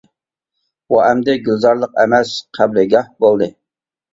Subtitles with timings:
[0.93, 3.53] بۇ ئەمدى گۈلزارلىق ئەمەس، قەبرىگاھ بولدى.